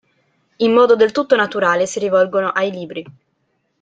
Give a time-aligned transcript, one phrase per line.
[0.55, 3.05] In modo del tutto naturale si rivolgono ai libri.